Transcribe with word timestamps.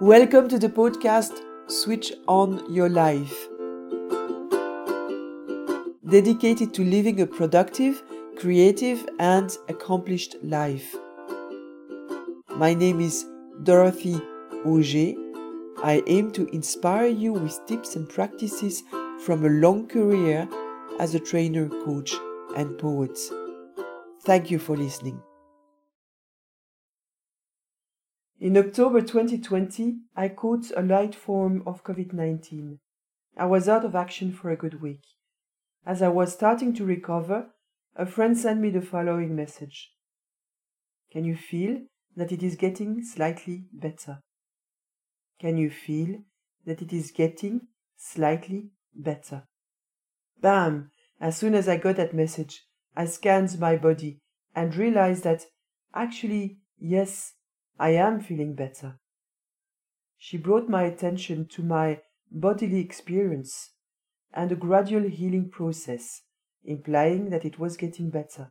Welcome 0.00 0.48
to 0.50 0.60
the 0.60 0.68
podcast 0.68 1.40
Switch 1.66 2.12
On 2.28 2.72
Your 2.72 2.88
Life, 2.88 3.48
dedicated 6.08 6.72
to 6.74 6.84
living 6.84 7.20
a 7.20 7.26
productive, 7.26 8.00
creative, 8.36 9.04
and 9.18 9.50
accomplished 9.68 10.36
life. 10.44 10.94
My 12.50 12.74
name 12.74 13.00
is 13.00 13.26
Dorothy 13.64 14.20
Oger. 14.64 15.14
I 15.82 16.04
aim 16.06 16.30
to 16.30 16.46
inspire 16.54 17.08
you 17.08 17.32
with 17.32 17.58
tips 17.66 17.96
and 17.96 18.08
practices 18.08 18.84
from 19.24 19.44
a 19.44 19.48
long 19.48 19.88
career 19.88 20.48
as 21.00 21.16
a 21.16 21.18
trainer, 21.18 21.68
coach, 21.84 22.14
and 22.56 22.78
poet. 22.78 23.18
Thank 24.22 24.48
you 24.48 24.60
for 24.60 24.76
listening. 24.76 25.20
In 28.40 28.56
October 28.56 29.00
2020, 29.00 29.96
I 30.14 30.28
caught 30.28 30.70
a 30.76 30.82
light 30.82 31.12
form 31.12 31.64
of 31.66 31.82
COVID 31.82 32.12
19. 32.12 32.78
I 33.36 33.46
was 33.46 33.68
out 33.68 33.84
of 33.84 33.96
action 33.96 34.32
for 34.32 34.50
a 34.50 34.56
good 34.56 34.80
week. 34.80 35.02
As 35.84 36.02
I 36.02 36.08
was 36.08 36.34
starting 36.34 36.72
to 36.74 36.84
recover, 36.84 37.50
a 37.96 38.06
friend 38.06 38.38
sent 38.38 38.60
me 38.60 38.70
the 38.70 38.80
following 38.80 39.34
message 39.34 39.90
Can 41.10 41.24
you 41.24 41.34
feel 41.36 41.80
that 42.14 42.30
it 42.30 42.44
is 42.44 42.54
getting 42.54 43.02
slightly 43.02 43.64
better? 43.72 44.20
Can 45.40 45.56
you 45.56 45.68
feel 45.68 46.20
that 46.64 46.80
it 46.80 46.92
is 46.92 47.10
getting 47.10 47.62
slightly 47.96 48.70
better? 48.94 49.48
Bam! 50.40 50.92
As 51.20 51.36
soon 51.36 51.56
as 51.56 51.68
I 51.68 51.76
got 51.76 51.96
that 51.96 52.14
message, 52.14 52.62
I 52.94 53.06
scanned 53.06 53.58
my 53.58 53.76
body 53.76 54.20
and 54.54 54.76
realized 54.76 55.24
that 55.24 55.46
actually, 55.92 56.58
yes, 56.78 57.32
I 57.78 57.90
am 57.90 58.20
feeling 58.20 58.54
better. 58.54 58.98
She 60.16 60.36
brought 60.36 60.68
my 60.68 60.82
attention 60.82 61.46
to 61.52 61.62
my 61.62 62.00
bodily 62.30 62.80
experience 62.80 63.70
and 64.32 64.50
a 64.50 64.56
gradual 64.56 65.08
healing 65.08 65.48
process, 65.48 66.22
implying 66.64 67.30
that 67.30 67.44
it 67.44 67.58
was 67.58 67.76
getting 67.76 68.10
better, 68.10 68.50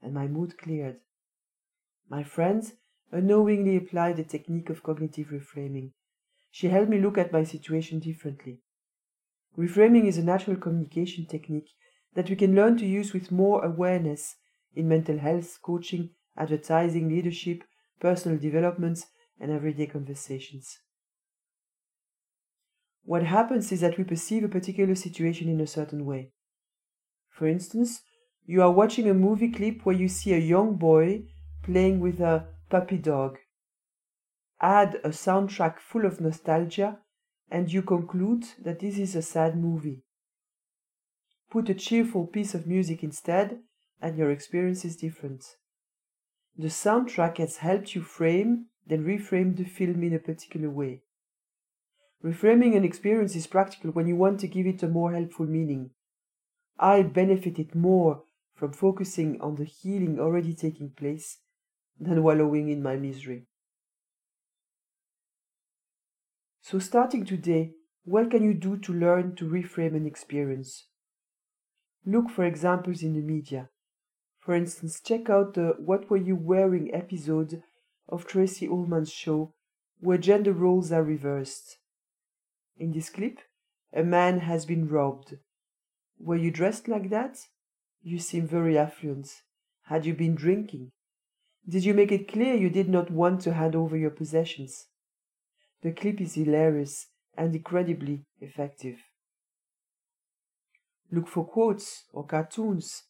and 0.00 0.14
my 0.14 0.28
mood 0.28 0.56
cleared. 0.56 1.00
My 2.08 2.22
friend 2.22 2.72
unknowingly 3.10 3.76
applied 3.76 4.16
the 4.16 4.24
technique 4.24 4.70
of 4.70 4.82
cognitive 4.82 5.28
reframing. 5.28 5.90
She 6.52 6.68
helped 6.68 6.90
me 6.90 7.00
look 7.00 7.18
at 7.18 7.32
my 7.32 7.44
situation 7.44 7.98
differently. 7.98 8.60
Reframing 9.58 10.06
is 10.06 10.16
a 10.16 10.22
natural 10.22 10.56
communication 10.56 11.26
technique 11.26 11.70
that 12.14 12.30
we 12.30 12.36
can 12.36 12.54
learn 12.54 12.76
to 12.78 12.86
use 12.86 13.12
with 13.12 13.32
more 13.32 13.64
awareness 13.64 14.36
in 14.74 14.88
mental 14.88 15.18
health, 15.18 15.58
coaching, 15.60 16.10
advertising, 16.36 17.08
leadership, 17.08 17.64
personal 18.00 18.38
developments, 18.38 19.06
and 19.38 19.50
everyday 19.50 19.86
conversations. 19.86 20.78
What 23.04 23.22
happens 23.22 23.72
is 23.72 23.80
that 23.80 23.96
we 23.98 24.04
perceive 24.04 24.44
a 24.44 24.48
particular 24.48 24.94
situation 24.94 25.48
in 25.48 25.60
a 25.60 25.66
certain 25.66 26.04
way. 26.04 26.32
For 27.30 27.46
instance, 27.46 28.02
you 28.44 28.62
are 28.62 28.70
watching 28.70 29.08
a 29.08 29.14
movie 29.14 29.50
clip 29.50 29.84
where 29.84 29.96
you 29.96 30.08
see 30.08 30.34
a 30.34 30.38
young 30.38 30.76
boy 30.76 31.24
playing 31.62 32.00
with 32.00 32.20
a 32.20 32.46
puppy 32.68 32.98
dog. 32.98 33.38
Add 34.60 34.96
a 35.02 35.08
soundtrack 35.08 35.78
full 35.78 36.04
of 36.04 36.20
nostalgia, 36.20 36.98
and 37.50 37.72
you 37.72 37.82
conclude 37.82 38.44
that 38.62 38.80
this 38.80 38.98
is 38.98 39.16
a 39.16 39.22
sad 39.22 39.56
movie. 39.56 40.04
Put 41.50 41.68
a 41.68 41.74
cheerful 41.74 42.26
piece 42.26 42.54
of 42.54 42.66
music 42.66 43.02
instead, 43.02 43.60
and 44.00 44.16
your 44.16 44.30
experience 44.30 44.84
is 44.84 44.96
different. 44.96 45.44
The 46.56 46.68
soundtrack 46.68 47.38
has 47.38 47.58
helped 47.58 47.94
you 47.94 48.02
frame, 48.02 48.66
then 48.86 49.04
reframe 49.04 49.56
the 49.56 49.64
film 49.64 50.02
in 50.02 50.14
a 50.14 50.18
particular 50.18 50.68
way. 50.68 51.02
Reframing 52.22 52.76
an 52.76 52.84
experience 52.84 53.34
is 53.34 53.46
practical 53.46 53.92
when 53.92 54.06
you 54.06 54.16
want 54.16 54.40
to 54.40 54.48
give 54.48 54.66
it 54.66 54.82
a 54.82 54.88
more 54.88 55.12
helpful 55.12 55.46
meaning. 55.46 55.90
I 56.78 57.02
benefited 57.02 57.74
more 57.74 58.24
from 58.54 58.72
focusing 58.72 59.40
on 59.40 59.54
the 59.54 59.64
healing 59.64 60.20
already 60.20 60.54
taking 60.54 60.90
place 60.90 61.38
than 61.98 62.22
wallowing 62.22 62.68
in 62.68 62.82
my 62.82 62.96
misery. 62.96 63.46
So, 66.60 66.78
starting 66.78 67.24
today, 67.24 67.72
what 68.04 68.30
can 68.30 68.42
you 68.42 68.54
do 68.54 68.76
to 68.78 68.92
learn 68.92 69.34
to 69.36 69.44
reframe 69.44 69.96
an 69.96 70.06
experience? 70.06 70.86
Look 72.04 72.30
for 72.30 72.44
examples 72.44 73.02
in 73.02 73.14
the 73.14 73.20
media. 73.20 73.70
For 74.40 74.54
instance, 74.54 75.00
check 75.00 75.28
out 75.28 75.54
the 75.54 75.74
What 75.78 76.08
Were 76.08 76.16
You 76.16 76.34
Wearing 76.34 76.92
episode 76.94 77.62
of 78.08 78.26
Tracey 78.26 78.66
Ullman's 78.66 79.12
show, 79.12 79.52
where 80.00 80.16
gender 80.16 80.52
roles 80.52 80.90
are 80.90 81.02
reversed. 81.02 81.76
In 82.78 82.92
this 82.92 83.10
clip, 83.10 83.40
a 83.92 84.02
man 84.02 84.40
has 84.40 84.64
been 84.64 84.88
robbed. 84.88 85.36
Were 86.18 86.36
you 86.36 86.50
dressed 86.50 86.88
like 86.88 87.10
that? 87.10 87.38
You 88.02 88.18
seem 88.18 88.46
very 88.46 88.78
affluent. 88.78 89.42
Had 89.84 90.06
you 90.06 90.14
been 90.14 90.34
drinking? 90.34 90.92
Did 91.68 91.84
you 91.84 91.92
make 91.92 92.10
it 92.10 92.26
clear 92.26 92.54
you 92.54 92.70
did 92.70 92.88
not 92.88 93.10
want 93.10 93.42
to 93.42 93.52
hand 93.52 93.76
over 93.76 93.96
your 93.96 94.10
possessions? 94.10 94.86
The 95.82 95.92
clip 95.92 96.18
is 96.18 96.34
hilarious 96.34 97.08
and 97.36 97.54
incredibly 97.54 98.24
effective. 98.40 98.96
Look 101.12 101.28
for 101.28 101.44
quotes 101.44 102.04
or 102.12 102.24
cartoons 102.24 103.02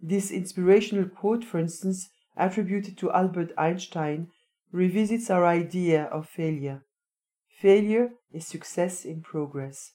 this 0.00 0.30
inspirational 0.30 1.08
quote, 1.08 1.44
for 1.44 1.58
instance, 1.58 2.08
attributed 2.36 2.96
to 2.98 3.12
Albert 3.12 3.52
Einstein, 3.58 4.28
revisits 4.72 5.30
our 5.30 5.44
idea 5.44 6.04
of 6.04 6.28
failure. 6.28 6.84
Failure 7.60 8.10
is 8.32 8.46
success 8.46 9.04
in 9.04 9.22
progress. 9.22 9.92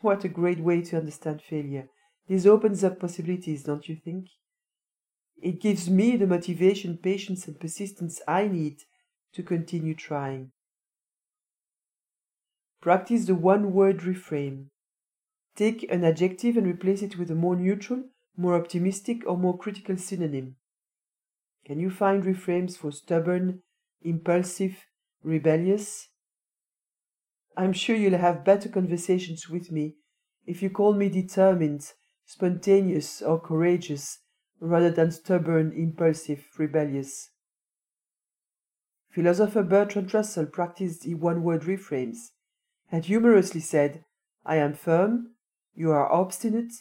What 0.00 0.24
a 0.24 0.28
great 0.28 0.60
way 0.60 0.82
to 0.82 0.96
understand 0.96 1.42
failure. 1.42 1.88
This 2.28 2.46
opens 2.46 2.82
up 2.82 2.98
possibilities, 2.98 3.64
don't 3.64 3.88
you 3.88 3.96
think? 3.96 4.26
It 5.42 5.60
gives 5.60 5.90
me 5.90 6.16
the 6.16 6.26
motivation, 6.26 6.96
patience, 6.96 7.46
and 7.46 7.60
persistence 7.60 8.22
I 8.26 8.48
need 8.48 8.78
to 9.34 9.42
continue 9.42 9.94
trying. 9.94 10.52
Practice 12.80 13.26
the 13.26 13.34
one 13.34 13.72
word 13.72 14.00
reframe. 14.00 14.66
Take 15.54 15.90
an 15.90 16.04
adjective 16.04 16.56
and 16.56 16.66
replace 16.66 17.02
it 17.02 17.18
with 17.18 17.30
a 17.30 17.34
more 17.34 17.56
neutral 17.56 18.04
more 18.36 18.54
optimistic 18.54 19.26
or 19.26 19.36
more 19.36 19.56
critical 19.56 19.96
synonym? 19.96 20.56
Can 21.64 21.80
you 21.80 21.90
find 21.90 22.24
reframes 22.24 22.76
for 22.76 22.92
stubborn, 22.92 23.62
impulsive, 24.02 24.86
rebellious? 25.22 26.08
I'm 27.56 27.72
sure 27.72 27.96
you'll 27.96 28.18
have 28.18 28.44
better 28.44 28.68
conversations 28.68 29.48
with 29.48 29.72
me 29.72 29.96
if 30.46 30.62
you 30.62 30.70
call 30.70 30.94
me 30.94 31.08
determined, 31.08 31.92
spontaneous, 32.24 33.20
or 33.22 33.40
courageous 33.40 34.18
rather 34.60 34.90
than 34.90 35.10
stubborn, 35.10 35.72
impulsive, 35.76 36.44
rebellious. 36.58 37.30
Philosopher 39.10 39.62
Bertrand 39.62 40.12
Russell 40.12 40.46
practiced 40.46 41.06
one 41.14 41.42
word 41.42 41.62
reframes 41.62 42.32
and 42.92 43.04
humorously 43.04 43.60
said, 43.60 44.04
I 44.44 44.56
am 44.56 44.74
firm, 44.74 45.32
you 45.74 45.90
are 45.90 46.12
obstinate, 46.12 46.72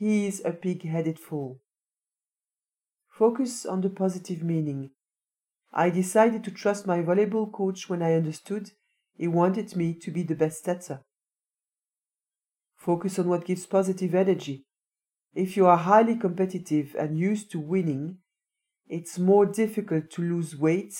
he 0.00 0.26
is 0.26 0.40
a 0.46 0.50
pig 0.50 0.82
headed 0.88 1.18
fool. 1.18 1.60
Focus 3.10 3.66
on 3.66 3.82
the 3.82 3.90
positive 3.90 4.42
meaning. 4.42 4.92
I 5.74 5.90
decided 5.90 6.42
to 6.44 6.50
trust 6.50 6.86
my 6.86 7.02
volleyball 7.02 7.52
coach 7.52 7.90
when 7.90 8.02
I 8.02 8.14
understood 8.14 8.70
he 9.18 9.28
wanted 9.28 9.76
me 9.76 9.92
to 10.00 10.10
be 10.10 10.22
the 10.22 10.34
best 10.34 10.64
setter. 10.64 11.02
Focus 12.78 13.18
on 13.18 13.28
what 13.28 13.44
gives 13.44 13.66
positive 13.66 14.14
energy. 14.14 14.64
If 15.34 15.54
you 15.54 15.66
are 15.66 15.76
highly 15.76 16.16
competitive 16.16 16.96
and 16.98 17.18
used 17.18 17.50
to 17.52 17.60
winning, 17.60 18.20
it's 18.88 19.18
more 19.18 19.44
difficult 19.44 20.10
to 20.12 20.22
lose 20.22 20.56
weight 20.56 20.94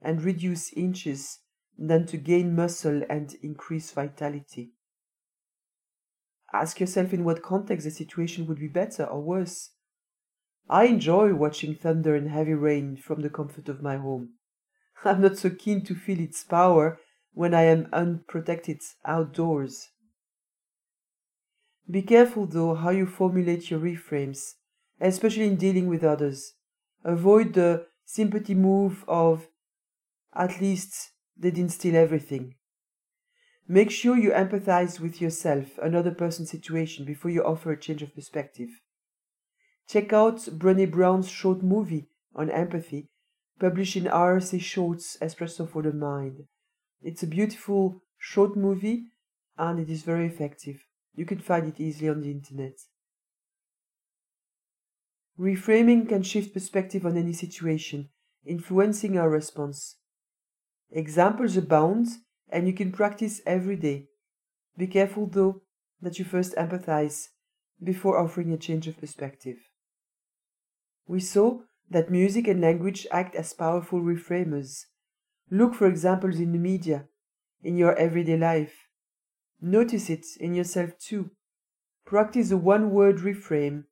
and 0.00 0.22
reduce 0.22 0.72
inches 0.72 1.40
than 1.76 2.06
to 2.06 2.16
gain 2.16 2.54
muscle 2.54 3.02
and 3.10 3.34
increase 3.42 3.90
vitality. 3.90 4.75
Ask 6.52 6.80
yourself 6.80 7.12
in 7.12 7.24
what 7.24 7.42
context 7.42 7.84
the 7.84 7.90
situation 7.90 8.46
would 8.46 8.58
be 8.58 8.68
better 8.68 9.04
or 9.04 9.20
worse. 9.20 9.70
I 10.68 10.84
enjoy 10.84 11.34
watching 11.34 11.74
thunder 11.74 12.14
and 12.14 12.28
heavy 12.28 12.54
rain 12.54 12.96
from 12.96 13.20
the 13.22 13.30
comfort 13.30 13.68
of 13.68 13.82
my 13.82 13.96
home. 13.96 14.34
I'm 15.04 15.20
not 15.20 15.38
so 15.38 15.50
keen 15.50 15.84
to 15.84 15.94
feel 15.94 16.20
its 16.20 16.42
power 16.44 16.98
when 17.32 17.54
I 17.54 17.62
am 17.62 17.88
unprotected 17.92 18.80
outdoors. 19.04 19.90
Be 21.88 22.02
careful, 22.02 22.46
though, 22.46 22.74
how 22.74 22.90
you 22.90 23.06
formulate 23.06 23.70
your 23.70 23.78
reframes, 23.78 24.54
especially 25.00 25.46
in 25.46 25.56
dealing 25.56 25.86
with 25.86 26.02
others. 26.02 26.54
Avoid 27.04 27.52
the 27.52 27.86
sympathy 28.04 28.54
move 28.54 29.04
of, 29.06 29.46
at 30.34 30.60
least 30.60 31.12
they 31.36 31.50
didn't 31.50 31.72
steal 31.72 31.94
everything. 31.94 32.54
Make 33.68 33.90
sure 33.90 34.16
you 34.16 34.30
empathize 34.30 35.00
with 35.00 35.20
yourself, 35.20 35.78
another 35.82 36.12
person's 36.12 36.50
situation, 36.50 37.04
before 37.04 37.32
you 37.32 37.42
offer 37.42 37.72
a 37.72 37.80
change 37.80 38.00
of 38.02 38.14
perspective. 38.14 38.68
Check 39.88 40.12
out 40.12 40.36
Brené 40.36 40.88
Brown's 40.90 41.28
short 41.28 41.62
movie 41.62 42.08
on 42.34 42.50
empathy, 42.50 43.08
published 43.58 43.96
in 43.96 44.04
RSA 44.04 44.60
Shorts 44.60 45.16
Espresso 45.20 45.68
for 45.68 45.82
the 45.82 45.92
Mind. 45.92 46.44
It's 47.02 47.22
a 47.22 47.26
beautiful 47.26 48.02
short 48.18 48.56
movie 48.56 49.06
and 49.58 49.80
it 49.80 49.90
is 49.90 50.02
very 50.02 50.26
effective. 50.26 50.84
You 51.14 51.24
can 51.24 51.38
find 51.38 51.66
it 51.66 51.80
easily 51.80 52.08
on 52.08 52.20
the 52.20 52.30
internet. 52.30 52.78
Reframing 55.38 56.08
can 56.08 56.22
shift 56.22 56.54
perspective 56.54 57.04
on 57.04 57.16
any 57.16 57.32
situation, 57.32 58.10
influencing 58.44 59.18
our 59.18 59.28
response. 59.28 59.96
Examples 60.90 61.56
abound, 61.56 62.08
and 62.50 62.66
you 62.66 62.72
can 62.72 62.92
practice 62.92 63.40
every 63.46 63.76
day. 63.76 64.08
Be 64.76 64.86
careful, 64.86 65.26
though, 65.26 65.62
that 66.00 66.18
you 66.18 66.24
first 66.24 66.54
empathize 66.56 67.28
before 67.82 68.18
offering 68.18 68.52
a 68.52 68.56
change 68.56 68.86
of 68.86 68.98
perspective. 68.98 69.56
We 71.06 71.20
saw 71.20 71.60
that 71.90 72.10
music 72.10 72.48
and 72.48 72.60
language 72.60 73.06
act 73.10 73.34
as 73.34 73.52
powerful 73.52 74.00
reframers. 74.00 74.86
Look 75.50 75.74
for 75.74 75.86
examples 75.86 76.40
in 76.40 76.52
the 76.52 76.58
media, 76.58 77.06
in 77.62 77.76
your 77.76 77.94
everyday 77.96 78.36
life. 78.36 78.74
Notice 79.60 80.10
it 80.10 80.26
in 80.40 80.54
yourself 80.54 80.98
too. 80.98 81.30
Practice 82.04 82.50
the 82.50 82.56
one 82.56 82.90
word 82.90 83.18
reframe 83.18 83.84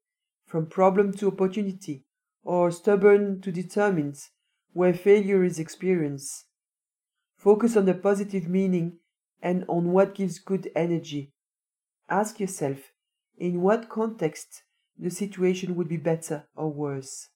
from 0.47 0.67
problem 0.67 1.13
to 1.15 1.29
opportunity 1.29 2.05
or 2.43 2.71
stubborn 2.71 3.41
to 3.41 3.51
determined, 3.51 4.17
where 4.73 4.93
failure 4.93 5.43
is 5.43 5.59
experienced. 5.59 6.45
Focus 7.45 7.77
on 7.77 7.85
the 7.85 7.93
positive 7.93 8.49
meaning 8.49 9.01
and 9.43 9.67
on 9.69 9.93
what 9.93 10.15
gives 10.15 10.39
good 10.39 10.71
energy. 10.75 11.31
Ask 12.09 12.41
yourself 12.41 12.79
in 13.37 13.61
what 13.61 13.91
context 13.91 14.63
the 14.99 15.11
situation 15.11 15.77
would 15.77 15.87
be 15.87 15.99
better 15.99 16.47
or 16.57 16.73
worse. 16.73 17.29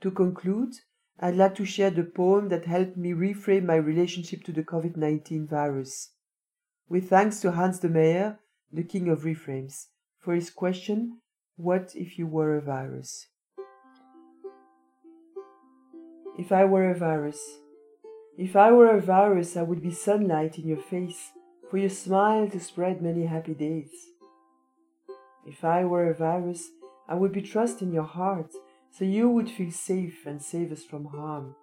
To 0.00 0.10
conclude, 0.10 0.72
I'd 1.20 1.36
like 1.36 1.54
to 1.56 1.66
share 1.66 1.90
the 1.90 2.02
poem 2.02 2.48
that 2.48 2.64
helped 2.64 2.96
me 2.96 3.10
reframe 3.10 3.64
my 3.64 3.74
relationship 3.76 4.42
to 4.44 4.52
the 4.52 4.62
COVID 4.62 4.96
19 4.96 5.46
virus. 5.46 6.12
With 6.88 7.10
thanks 7.10 7.40
to 7.42 7.52
Hans 7.52 7.78
de 7.78 7.90
Meyer, 7.90 8.38
the 8.72 8.84
king 8.84 9.10
of 9.10 9.24
reframes, 9.24 9.88
for 10.18 10.34
his 10.34 10.48
question, 10.48 11.18
What 11.56 11.92
if 11.94 12.18
you 12.18 12.26
were 12.26 12.56
a 12.56 12.62
virus? 12.62 13.26
If 16.38 16.50
I 16.50 16.64
were 16.64 16.90
a 16.90 16.98
virus. 16.98 17.61
If 18.38 18.56
I 18.56 18.72
were 18.72 18.90
a 18.96 19.00
virus, 19.00 19.56
I 19.56 19.62
would 19.62 19.82
be 19.82 19.90
sunlight 19.90 20.58
in 20.58 20.66
your 20.66 20.82
face, 20.82 21.32
for 21.70 21.76
your 21.76 21.90
smile 21.90 22.48
to 22.48 22.60
spread 22.60 23.02
many 23.02 23.26
happy 23.26 23.52
days. 23.52 23.90
If 25.46 25.64
I 25.64 25.84
were 25.84 26.10
a 26.10 26.14
virus, 26.14 26.68
I 27.08 27.14
would 27.14 27.32
be 27.32 27.42
trust 27.42 27.82
in 27.82 27.92
your 27.92 28.04
heart, 28.04 28.52
so 28.90 29.04
you 29.04 29.28
would 29.28 29.50
feel 29.50 29.70
safe 29.70 30.24
and 30.26 30.40
save 30.40 30.72
us 30.72 30.82
from 30.82 31.06
harm. 31.06 31.54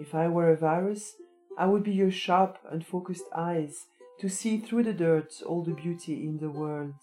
If 0.00 0.14
I 0.14 0.26
were 0.28 0.50
a 0.50 0.56
virus, 0.56 1.14
I 1.56 1.66
would 1.66 1.84
be 1.84 1.92
your 1.92 2.10
sharp 2.10 2.58
and 2.70 2.84
focused 2.84 3.24
eyes 3.34 3.86
to 4.18 4.28
see 4.28 4.58
through 4.58 4.84
the 4.84 4.92
dirt 4.92 5.42
all 5.46 5.62
the 5.62 5.74
beauty 5.74 6.26
in 6.26 6.38
the 6.38 6.50
world. 6.50 6.94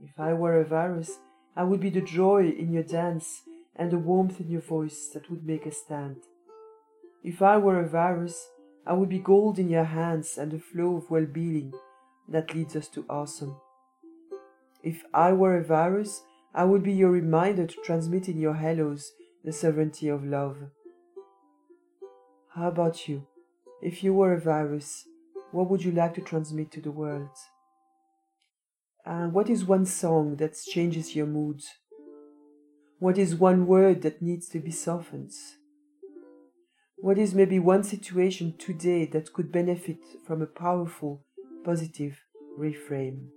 If 0.00 0.18
I 0.18 0.32
were 0.32 0.60
a 0.60 0.64
virus, 0.64 1.18
I 1.54 1.64
would 1.64 1.80
be 1.80 1.90
the 1.90 2.00
joy 2.00 2.48
in 2.48 2.72
your 2.72 2.82
dance 2.82 3.42
and 3.74 3.90
the 3.90 3.98
warmth 3.98 4.40
in 4.40 4.48
your 4.50 4.62
voice 4.62 5.10
that 5.12 5.30
would 5.30 5.44
make 5.44 5.66
a 5.66 5.72
stand. 5.72 6.16
If 7.24 7.42
I 7.42 7.56
were 7.58 7.80
a 7.80 7.88
virus, 7.88 8.48
I 8.86 8.92
would 8.92 9.08
be 9.08 9.18
gold 9.18 9.58
in 9.58 9.68
your 9.68 9.84
hands 9.84 10.38
and 10.38 10.52
the 10.52 10.58
flow 10.58 10.96
of 10.96 11.10
well 11.10 11.26
being 11.26 11.72
that 12.28 12.54
leads 12.54 12.76
us 12.76 12.88
to 12.88 13.04
awesome. 13.08 13.56
If 14.82 15.02
I 15.12 15.32
were 15.32 15.56
a 15.56 15.64
virus, 15.64 16.22
I 16.54 16.64
would 16.64 16.82
be 16.82 16.92
your 16.92 17.10
reminder 17.10 17.66
to 17.66 17.82
transmit 17.82 18.28
in 18.28 18.38
your 18.38 18.54
hellos 18.54 19.12
the 19.44 19.52
sovereignty 19.52 20.08
of 20.08 20.24
love. 20.24 20.56
How 22.54 22.68
about 22.68 23.08
you? 23.08 23.26
If 23.82 24.02
you 24.02 24.14
were 24.14 24.32
a 24.32 24.40
virus, 24.40 25.04
what 25.52 25.68
would 25.68 25.84
you 25.84 25.92
like 25.92 26.14
to 26.14 26.20
transmit 26.20 26.70
to 26.72 26.80
the 26.80 26.90
world? 26.90 27.36
And 29.04 29.32
what 29.32 29.50
is 29.50 29.64
one 29.64 29.86
song 29.86 30.36
that 30.36 30.56
changes 30.66 31.14
your 31.14 31.26
mood? 31.26 31.60
What 32.98 33.18
is 33.18 33.34
one 33.34 33.66
word 33.66 34.02
that 34.02 34.22
needs 34.22 34.48
to 34.48 34.58
be 34.58 34.70
softened? 34.70 35.32
What 36.98 37.18
is 37.18 37.34
maybe 37.34 37.58
one 37.58 37.84
situation 37.84 38.54
today 38.58 39.04
that 39.06 39.32
could 39.32 39.52
benefit 39.52 39.98
from 40.26 40.40
a 40.40 40.46
powerful, 40.46 41.22
positive 41.62 42.18
reframe? 42.58 43.28